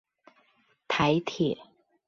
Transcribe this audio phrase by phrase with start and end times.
[0.87, 1.55] 台鐵